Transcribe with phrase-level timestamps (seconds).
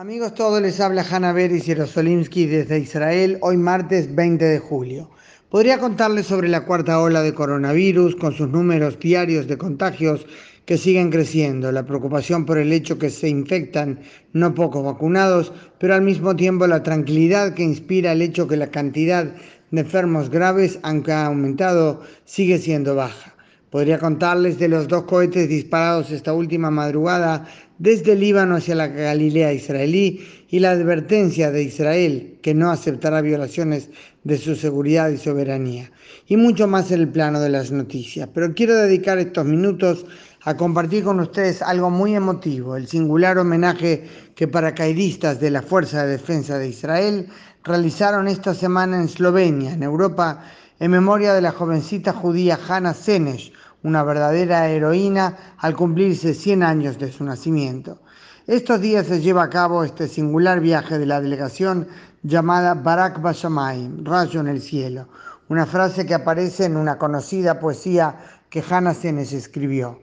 [0.00, 5.10] Amigos todos, les habla Hanna Beris Jerosolimsky desde Israel, hoy martes 20 de julio.
[5.50, 10.24] Podría contarles sobre la cuarta ola de coronavirus con sus números diarios de contagios
[10.64, 14.00] que siguen creciendo, la preocupación por el hecho que se infectan
[14.32, 18.70] no pocos vacunados, pero al mismo tiempo la tranquilidad que inspira el hecho que la
[18.70, 19.26] cantidad
[19.70, 23.34] de enfermos graves, aunque ha aumentado, sigue siendo baja.
[23.70, 27.46] Podría contarles de los dos cohetes disparados esta última madrugada
[27.78, 33.20] desde el Líbano hacia la Galilea israelí y la advertencia de Israel que no aceptará
[33.20, 33.88] violaciones
[34.24, 35.90] de su seguridad y soberanía.
[36.26, 38.28] Y mucho más en el plano de las noticias.
[38.34, 40.04] Pero quiero dedicar estos minutos
[40.42, 46.04] a compartir con ustedes algo muy emotivo, el singular homenaje que paracaidistas de la Fuerza
[46.04, 47.28] de Defensa de Israel
[47.62, 50.42] realizaron esta semana en Eslovenia, en Europa,
[50.80, 53.52] en memoria de la jovencita judía Hannah Senesh,
[53.82, 58.00] una verdadera heroína al cumplirse 100 años de su nacimiento.
[58.46, 61.86] Estos días se lleva a cabo este singular viaje de la delegación
[62.22, 65.08] llamada Barak Bashamayim, rayo en el cielo,
[65.48, 68.16] una frase que aparece en una conocida poesía
[68.48, 70.00] que Hannah Senes escribió.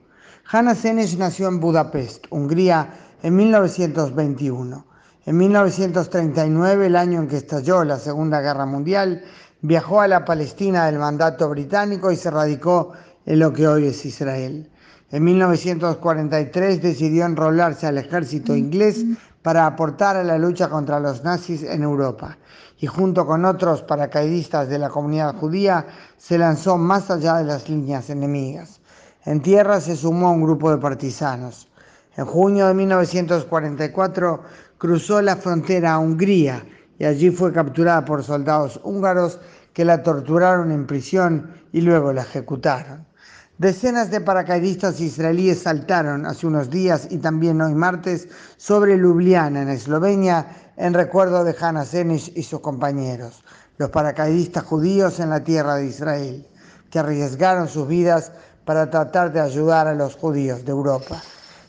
[0.49, 4.85] Hannah Senes nació en Budapest, Hungría, en 1921.
[5.25, 9.23] En 1939, el año en que estalló la Segunda Guerra Mundial,
[9.61, 12.93] viajó a la Palestina del mandato británico y se radicó
[13.27, 14.69] en lo que hoy es Israel.
[15.11, 19.05] En 1943 decidió enrolarse al ejército inglés
[19.41, 22.37] para aportar a la lucha contra los nazis en Europa
[22.79, 25.85] y junto con otros paracaidistas de la comunidad judía
[26.17, 28.79] se lanzó más allá de las líneas enemigas.
[29.25, 31.67] En tierra se sumó a un grupo de partisanos.
[32.15, 34.41] En junio de 1944
[34.77, 36.63] cruzó la frontera a Hungría
[36.97, 39.39] y allí fue capturada por soldados húngaros
[39.77, 43.05] que la torturaron en prisión y luego la ejecutaron.
[43.59, 49.69] Decenas de paracaidistas israelíes saltaron hace unos días y también hoy martes sobre Ljubljana, en
[49.69, 53.43] Eslovenia, en recuerdo de Hanna Senish y sus compañeros,
[53.77, 56.47] los paracaidistas judíos en la tierra de Israel,
[56.89, 58.31] que arriesgaron sus vidas
[58.65, 61.21] para tratar de ayudar a los judíos de Europa.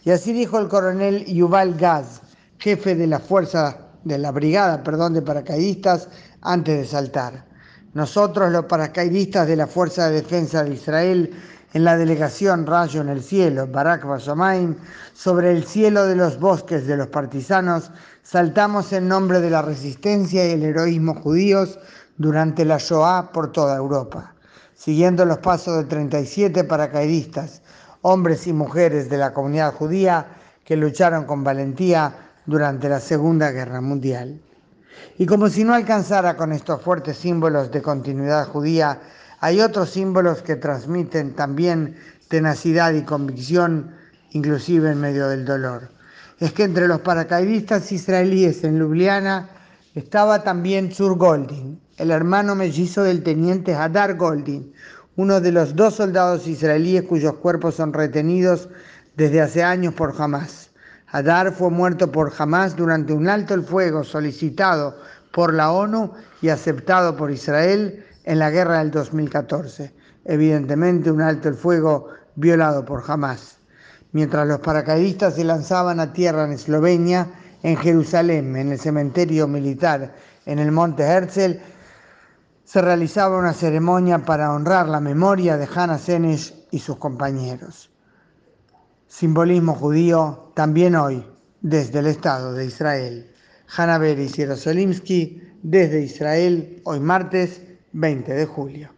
[0.06, 2.22] Y así dijo el coronel Yuval Gaz,
[2.56, 6.08] jefe de la fuerza de la brigada, perdón, de paracaidistas
[6.40, 7.47] antes de saltar.
[7.94, 11.34] Nosotros, los paracaidistas de la Fuerza de Defensa de Israel,
[11.72, 14.76] en la delegación Rayo en el Cielo, Barak Bashamayim,
[15.14, 17.90] sobre el cielo de los bosques de los partisanos,
[18.22, 21.78] saltamos en nombre de la resistencia y el heroísmo judíos
[22.16, 24.34] durante la Shoah por toda Europa,
[24.74, 27.62] siguiendo los pasos de 37 paracaidistas,
[28.02, 30.26] hombres y mujeres de la comunidad judía
[30.64, 32.14] que lucharon con valentía
[32.46, 34.40] durante la Segunda Guerra Mundial.
[35.18, 39.00] Y como si no alcanzara con estos fuertes símbolos de continuidad judía,
[39.40, 41.96] hay otros símbolos que transmiten también
[42.28, 43.94] tenacidad y convicción,
[44.30, 45.90] inclusive en medio del dolor.
[46.40, 49.48] Es que entre los paracaidistas israelíes en Ljubljana
[49.94, 54.72] estaba también Zur Goldin, el hermano mellizo del teniente Hadar Goldin,
[55.16, 58.68] uno de los dos soldados israelíes cuyos cuerpos son retenidos
[59.16, 60.67] desde hace años por Hamas.
[61.10, 64.94] Hadar fue muerto por Hamas durante un alto el fuego solicitado
[65.32, 69.94] por la ONU y aceptado por Israel en la guerra del 2014.
[70.26, 73.56] Evidentemente un alto el fuego violado por Hamas.
[74.12, 77.26] Mientras los paracaidistas se lanzaban a tierra en Eslovenia,
[77.62, 80.14] en Jerusalén, en el cementerio militar
[80.44, 81.58] en el monte Herzl,
[82.64, 87.90] se realizaba una ceremonia para honrar la memoria de Hannah Senesh y sus compañeros.
[89.08, 91.24] Simbolismo judío también hoy,
[91.62, 93.32] desde el Estado de Israel.
[93.66, 98.97] Hanna Beris Jerosolimsky, desde Israel, hoy martes 20 de julio.